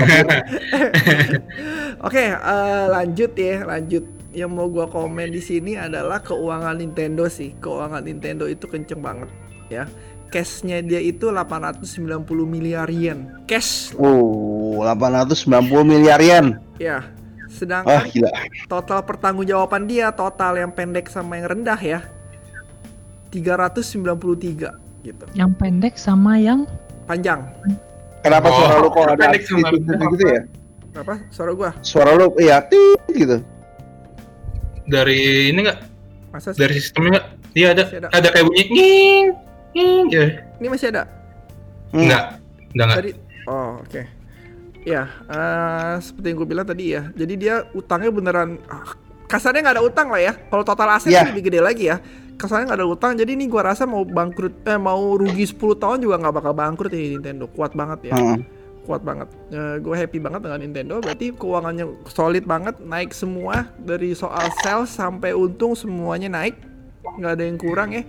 Oke, 2.06 2.24
eh, 2.32 2.84
lanjut 2.86 3.32
ya, 3.34 3.66
lanjut. 3.66 4.04
Yang 4.30 4.50
mau 4.54 4.70
gua 4.70 4.86
komen 4.86 5.34
di 5.34 5.42
sini 5.42 5.74
adalah 5.74 6.22
keuangan 6.22 6.78
Nintendo 6.78 7.26
sih. 7.26 7.50
Keuangan 7.58 7.98
Nintendo 8.00 8.46
itu 8.46 8.70
kenceng 8.70 9.02
banget, 9.02 9.26
ya. 9.66 9.90
Cashnya 10.30 10.78
dia 10.78 11.02
itu 11.02 11.26
890 11.26 12.22
miliar 12.46 12.86
yen. 12.86 13.42
Cash, 13.50 13.98
Oh, 13.98 14.78
890 14.86 15.82
miliar 15.82 16.22
yen. 16.22 16.62
ya. 16.78 17.02
Ah, 17.02 17.04
Sedangkan 17.50 18.06
gila. 18.14 18.30
total 18.70 19.02
pertanggungjawaban 19.02 19.90
dia 19.90 20.14
total 20.14 20.54
yang 20.54 20.70
pendek 20.70 21.10
sama 21.10 21.34
yang 21.34 21.50
rendah 21.50 21.74
ya 21.82 22.06
393 23.34 24.70
gitu. 25.02 25.24
Yang 25.34 25.50
pendek 25.58 25.94
sama 25.98 26.38
yang 26.38 26.62
Panjang. 27.10 27.42
Kenapa 28.22 28.46
Oh, 28.46 28.54
suara 28.54 28.74
lu 28.78 28.88
kok 28.88 29.02
ada 29.02 29.18
pendek 29.18 29.42
sama 29.42 29.66
titik 29.74 29.98
gitu 30.14 30.24
ya? 30.30 30.40
Apa? 30.94 31.14
Suara 31.34 31.50
gua. 31.58 31.70
Suara 31.82 32.14
lu 32.14 32.30
iya 32.38 32.62
gitu. 33.10 33.42
Dari 34.90 35.54
ini 35.54 35.58
enggak? 35.62 35.78
Masa 36.34 36.50
sih? 36.50 36.58
Dari 36.58 36.74
sistemnya 36.74 37.10
enggak? 37.14 37.26
Iya 37.54 37.66
ada. 37.70 37.82
Masih 37.86 37.98
ada. 38.02 38.08
Ada 38.10 38.28
kayak 38.34 38.44
bunyi 38.50 38.62
nging. 38.66 39.26
Nging. 39.74 40.04
Ya. 40.10 40.24
Ini 40.58 40.66
masih 40.66 40.86
ada? 40.90 41.02
Hmm. 41.94 42.02
Enggak. 42.02 42.24
Udah 42.74 42.84
enggak. 42.84 42.98
Tadi 42.98 43.12
Oh, 43.50 43.82
oke. 43.82 44.02
Ya, 44.84 45.10
eh, 45.28 45.94
seperti 46.00 46.26
yang 46.30 46.38
gue 46.38 46.48
bilang 46.48 46.66
tadi 46.68 46.84
ya. 46.94 47.02
Jadi 47.12 47.34
dia 47.34 47.66
utangnya 47.74 48.14
beneran 48.14 48.62
ah, 48.70 48.94
kasarnya 49.26 49.60
nggak 49.66 49.76
ada 49.80 49.84
utang 49.84 50.08
lah 50.10 50.20
ya. 50.20 50.32
Kalau 50.36 50.62
total 50.62 50.88
aset 50.94 51.10
sih 51.10 51.26
lebih 51.30 51.50
gede 51.50 51.60
lagi 51.62 51.84
ya. 51.90 51.98
Kasarnya 52.38 52.70
nggak 52.70 52.80
ada 52.80 52.88
utang. 52.88 53.12
Jadi 53.18 53.36
ini 53.36 53.46
gua 53.46 53.74
rasa 53.74 53.84
mau 53.84 54.02
bangkrut 54.02 54.64
eh 54.64 54.80
mau 54.80 55.14
rugi 55.18 55.44
10 55.44 55.76
tahun 55.76 55.98
juga 56.00 56.16
nggak 56.18 56.34
bakal 56.34 56.52
bangkrut 56.56 56.90
ya 56.94 57.00
Nintendo. 57.16 57.44
Kuat 57.50 57.76
banget 57.76 58.10
ya. 58.10 58.14
Heeh. 58.16 58.38
Kuat 58.88 59.04
banget. 59.04 59.28
gue 59.82 59.94
happy 59.94 60.18
banget 60.18 60.40
dengan 60.44 60.60
Nintendo. 60.60 60.94
Berarti 60.98 61.30
keuangannya 61.36 61.86
solid 62.10 62.44
banget, 62.48 62.80
naik 62.80 63.12
semua 63.14 63.68
dari 63.78 64.16
soal 64.16 64.48
sales 64.64 64.90
sampai 64.90 65.36
untung 65.36 65.76
semuanya 65.76 66.30
naik. 66.30 66.56
nggak 67.00 67.32
ada 67.32 67.44
yang 67.44 67.58
kurang 67.58 67.90
ya. 67.90 68.04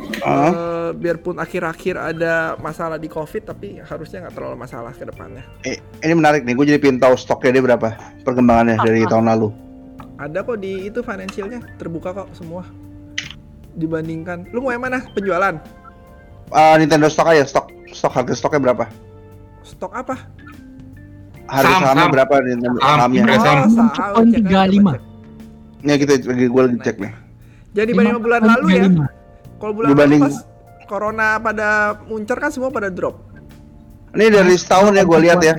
Eh, 0.00 0.90
biarpun 0.96 1.36
akhir-akhir 1.36 1.94
ada 1.96 2.56
masalah 2.56 2.96
di 2.96 3.08
COVID, 3.08 3.42
tapi 3.52 3.80
harusnya 3.84 4.26
nggak 4.26 4.34
terlalu 4.36 4.56
masalah 4.56 4.92
ke 4.96 5.04
depannya. 5.04 5.44
Eh, 5.64 5.76
ini 6.00 6.14
menarik 6.16 6.44
nih, 6.44 6.54
gue 6.56 6.66
jadi 6.72 6.80
pengen 6.80 7.00
tahu 7.00 7.14
stoknya 7.20 7.60
dia 7.60 7.62
berapa 7.64 7.88
perkembangannya 8.24 8.80
dari 8.80 9.04
tahun 9.04 9.28
lalu. 9.28 9.48
Ada 10.20 10.44
kok 10.44 10.60
di 10.60 10.88
itu 10.88 11.00
financialnya 11.00 11.60
terbuka 11.80 12.12
kok 12.12 12.28
semua 12.36 12.64
dibandingkan. 13.76 14.48
Lu 14.52 14.64
mau 14.64 14.72
yang 14.72 14.84
mana? 14.84 15.00
Penjualan? 15.12 15.56
Ah, 16.52 16.74
Nintendo 16.76 17.08
stok 17.08 17.32
aja, 17.32 17.44
stok 17.44 17.72
stok 17.92 18.12
harga 18.20 18.34
stoknya 18.36 18.72
berapa? 18.72 18.84
Stok 19.70 19.92
apa? 19.94 20.14
Harga 21.46 21.62
Saham, 21.64 21.80
sahamnya 21.80 21.98
saham. 22.00 22.12
berapa 22.12 22.34
Nintendo 22.40 22.78
Saham. 22.78 22.96
sahamnya? 22.96 23.22
Harga 23.22 23.38
saham. 23.40 23.58
saham. 23.68 24.10
Poin 24.12 24.28
Cek 24.28 24.40
aja, 24.40 24.50
35. 24.60 24.74
coba 24.76 24.90
cek. 24.90 25.02
Ya 25.80 25.94
gitu, 25.96 26.12
lagi 26.26 26.46
gue 26.46 26.62
lagi 26.62 26.78
cek 26.80 26.96
nih. 26.98 27.12
Jadi 27.70 27.88
dibanding 27.88 28.12
sama 28.12 28.20
bulan 28.20 28.40
lalu 28.44 28.66
ya. 28.68 28.82
5,35. 28.84 29.06
Kalau 29.56 29.72
bulan 29.72 29.88
Dibanding- 29.88 30.22
lalu 30.22 30.32
pas 30.32 30.38
corona 30.84 31.28
pada 31.38 31.68
muncar 32.04 32.38
kan 32.38 32.50
semua 32.50 32.68
pada 32.68 32.88
drop. 32.88 33.14
Ini 34.10 34.26
dari 34.28 34.54
setahun 34.54 34.92
ya 34.92 35.04
gue 35.04 35.18
lihat 35.20 35.38
ya. 35.40 35.54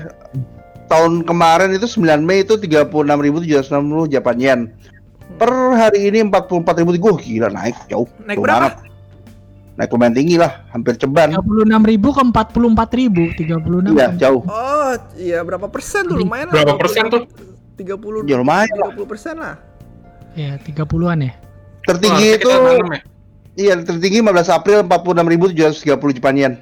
Tahun 0.85 1.23
kemarin 1.23 1.71
itu 1.71 1.87
9 1.87 2.19
Mei 2.19 2.43
itu 2.43 2.59
36.760 2.59 4.11
Japan 4.11 4.35
yen. 4.37 4.59
Per 5.33 5.47
hari 5.73 6.05
ini 6.05 6.19
44.000 6.21 6.99
Gue 6.99 7.13
gila 7.17 7.47
naik 7.47 7.79
jauh. 7.87 8.03
Naik 8.21 8.35
jauh 8.35 8.43
berapa? 8.43 8.59
banget. 8.67 8.90
Naik 9.81 9.97
lumayan 9.97 10.13
tinggi 10.13 10.37
lah, 10.37 10.61
hampir 10.69 10.93
ceban. 10.93 11.33
36.000 11.33 11.97
ke 11.97 12.21
44.000, 12.21 13.33
36. 13.33 13.97
Iya, 13.97 14.07
jauh. 14.13 14.45
Oh, 14.45 14.93
iya 15.17 15.41
berapa 15.41 15.65
persen 15.73 16.05
tuh 16.05 16.21
lumayan 16.21 16.53
lah. 16.53 16.61
Berapa 16.61 16.77
persen 16.77 17.09
tuh? 17.09 17.25
30 17.81 18.29
Ya 18.29 18.37
lumayan 18.37 18.69
lah. 18.77 18.93
30 18.93 19.09
persen 19.09 19.41
lah. 19.41 19.57
Ya, 20.37 20.61
30-an 20.61 21.25
ya. 21.25 21.33
Tertinggi 21.81 22.27
Wah, 22.29 22.37
itu 22.37 22.49
ya? 22.53 22.99
iya 23.57 23.73
tertinggi 23.81 24.21
15 24.21 24.53
April 24.53 24.79
46.730 24.85 26.17
Japan 26.21 26.33
yen. 26.37 26.53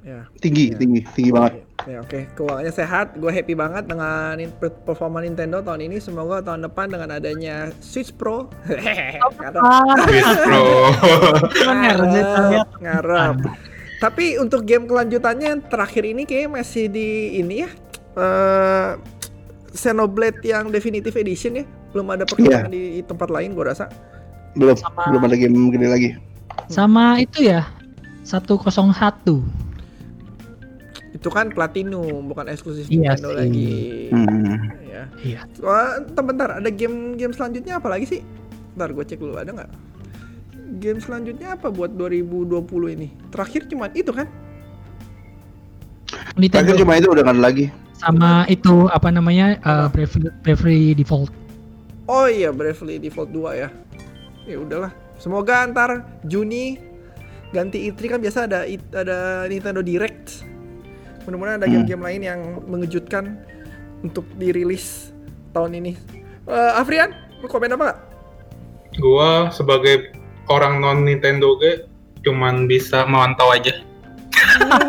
Ya. 0.00 0.24
Tinggi, 0.40 0.72
Iya. 0.72 0.76
tinggi, 0.80 1.00
tinggi 1.12 1.30
banget. 1.36 1.67
Ya 1.88 2.04
oke, 2.04 2.28
keuangannya 2.36 2.68
sehat. 2.68 3.16
Gue 3.16 3.32
happy 3.32 3.56
banget 3.56 3.88
dengan 3.88 4.36
performa 4.84 5.24
Nintendo 5.24 5.64
tahun 5.64 5.88
ini. 5.88 5.96
Semoga 5.98 6.44
tahun 6.44 6.68
depan 6.68 6.92
dengan 6.92 7.16
adanya 7.16 7.72
Switch 7.80 8.12
Pro. 8.12 8.52
Ngarep. 8.68 9.62
Wis, 10.12 10.28
bro. 10.44 10.68
Ngarep. 11.80 12.68
Ngarep. 12.84 13.36
Tapi 13.98 14.36
untuk 14.36 14.68
game 14.68 14.84
kelanjutannya 14.84 15.46
yang 15.56 15.60
terakhir 15.64 16.04
ini 16.04 16.28
kayak 16.28 16.52
masih 16.52 16.92
di 16.92 17.40
ini 17.40 17.64
ya. 17.64 17.70
eh 18.18 18.90
Xenoblade 19.72 20.44
yang 20.44 20.68
Definitive 20.68 21.16
Edition 21.16 21.62
ya. 21.62 21.64
Belum 21.96 22.12
ada 22.12 22.28
perkembangan 22.28 22.68
di 22.68 23.00
tempat 23.00 23.32
lain 23.32 23.56
gue 23.56 23.64
rasa. 23.64 23.88
Belum, 24.52 24.76
Sama- 24.76 25.08
belum 25.08 25.22
ada 25.24 25.36
game 25.40 25.56
gede 25.72 25.86
lagi. 25.88 26.10
Sama 26.68 27.16
itu 27.16 27.48
ya. 27.48 27.64
101. 28.28 29.67
Itu 31.18 31.28
kan 31.28 31.50
Platinum, 31.50 32.30
bukan 32.30 32.46
eksklusif 32.46 32.86
Iya 32.86 33.18
Nintendo 33.18 33.28
sih. 33.28 33.36
lagi. 33.36 33.74
Hmm. 34.08 34.54
Ya. 34.86 35.02
Iya. 35.18 35.40
Wah, 35.58 35.98
entar 35.98 36.22
bentar, 36.22 36.48
ada 36.54 36.70
game-game 36.70 37.34
selanjutnya 37.34 37.76
apa 37.76 37.90
lagi 37.90 38.06
sih? 38.06 38.20
Bentar, 38.72 38.94
gue 38.94 39.04
cek 39.04 39.18
dulu 39.18 39.34
ada 39.34 39.50
nggak? 39.50 39.70
Game 40.78 41.02
selanjutnya 41.02 41.58
apa 41.58 41.68
buat 41.68 41.90
2020 41.90 42.54
ini? 42.94 43.10
Terakhir 43.28 43.66
cuma 43.66 43.90
itu 43.90 44.14
kan? 44.14 44.30
Terakhir 46.06 46.36
Nintendo 46.38 46.72
cuma 46.76 46.94
itu 46.94 47.08
udah 47.08 47.22
nggak 47.22 47.34
ada 47.34 47.44
lagi. 47.44 47.66
sama 47.98 48.46
itu 48.46 48.86
apa 48.88 49.10
namanya? 49.10 49.58
uh, 49.60 49.90
Bravely, 49.90 50.30
Bravely 50.40 50.94
Default. 50.94 51.34
Oh 52.06 52.24
iya, 52.24 52.54
Bravely 52.54 52.96
Default 52.96 53.34
2 53.34 53.58
ya. 53.58 53.68
Ya 54.46 54.56
udahlah. 54.56 54.94
Semoga 55.18 55.66
antar 55.66 56.06
Juni 56.22 56.78
ganti 57.50 57.90
E3 57.90 58.06
kan 58.06 58.20
biasa 58.22 58.46
ada 58.46 58.62
i- 58.64 58.92
ada 58.94 59.44
Nintendo 59.44 59.82
Direct. 59.82 60.37
Mudah-mudahan 61.28 61.60
ada 61.60 61.68
Hmm. 61.68 61.84
game-game 61.84 62.02
lain 62.08 62.20
yang 62.24 62.40
mengejutkan 62.64 63.36
untuk 64.00 64.24
dirilis 64.40 65.12
tahun 65.52 65.76
ini. 65.76 65.92
Eh, 66.48 66.72
Afrian, 66.72 67.12
lu 67.44 67.52
komen 67.52 67.76
apa? 67.76 68.00
Gua 68.96 69.52
sebagai 69.52 70.16
orang 70.48 70.80
non 70.80 71.04
Nintendo 71.04 71.60
ge 71.60 71.84
cuman 72.24 72.64
bisa 72.64 73.04
memantau 73.04 73.52
aja. 73.52 73.76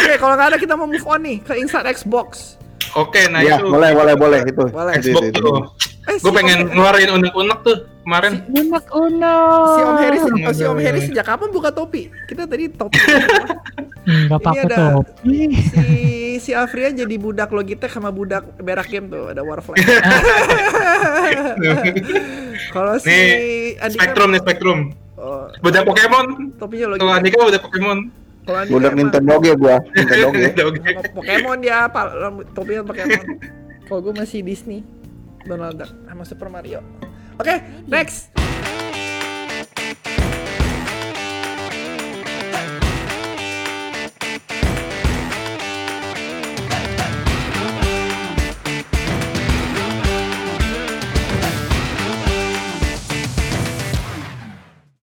Oke, 0.00 0.14
kalau 0.16 0.34
nggak 0.36 0.48
ada 0.54 0.58
kita 0.58 0.74
mau 0.76 0.88
move 0.88 1.04
on 1.04 1.20
nih 1.20 1.38
ke 1.44 1.52
Inside 1.60 1.84
Xbox. 1.92 2.56
Oke, 2.92 3.22
nah 3.26 3.38
Iya, 3.38 3.56
itu 3.56 3.66
boleh, 3.66 3.90
boleh, 3.92 4.14
boleh 4.14 4.40
itu. 4.42 4.64
Boleh. 4.66 4.92
Itu, 4.94 5.10
Xbox 5.10 5.22
itu, 5.24 5.30
itu. 5.32 5.42
tuh. 5.44 5.58
Eh, 6.02 6.16
Gue 6.16 6.26
si 6.26 6.34
pengen 6.34 6.58
Om, 6.60 6.72
ngeluarin 6.72 7.10
unek-unek 7.12 7.58
tuh 7.60 7.76
kemarin. 8.00 8.32
Unek 8.46 8.84
unek. 8.88 9.62
si 9.68 9.80
Om 9.80 9.96
Harry, 9.96 10.18
Oh, 10.18 10.52
si 10.52 10.62
Om 10.64 10.78
Harry 10.80 10.98
iya. 10.98 11.06
sejak 11.06 11.24
kapan 11.24 11.48
buka 11.48 11.70
topi? 11.70 12.08
Kita 12.24 12.44
tadi 12.44 12.66
topi. 12.68 12.98
Nggak 14.00 14.32
Ini 14.32 14.42
pakai 14.42 14.62
ada- 14.64 14.90
topi. 14.96 15.36
si 15.62 15.84
si 16.40 16.50
Afrian 16.50 16.96
jadi 16.96 17.14
budak 17.14 17.48
Logitech 17.48 17.90
sama 17.90 18.10
budak 18.10 18.42
berak 18.56 18.88
game 18.88 19.06
tuh 19.06 19.28
ada 19.28 19.40
Warframe. 19.40 19.76
Kalau 22.70 22.94
si 22.98 23.10
Nih, 23.10 23.76
Spektrum 23.88 24.28
nih 24.30 24.40
Spektrum. 24.40 24.78
oh, 25.14 25.46
Budak 25.60 25.84
Pokemon. 25.84 26.56
topinya 26.56 26.86
Kalau 26.88 26.96
Logitech. 26.96 27.18
Andika 27.18 27.38
udah 27.44 27.60
Pokemon. 27.60 27.98
Kalau 28.50 28.66
emang 28.66 28.94
Nintendo 28.98 29.34
ge 29.38 29.52
gua, 29.56 29.76
Nintendo 29.96 30.28
ge. 30.34 30.44
Oke. 30.50 30.90
sama 30.90 31.02
Pokemon 31.14 31.56
dia 31.62 31.76
apa 31.86 32.00
topinya 32.52 32.82
Pokemon. 32.86 33.24
Kalau 33.86 34.00
gue 34.06 34.14
masih 34.14 34.40
Disney, 34.46 34.86
Donald 35.46 35.74
Duck 35.78 35.90
sama 36.06 36.22
Super 36.22 36.48
Mario. 36.50 36.78
Oke, 37.40 37.58
next. 37.90 38.30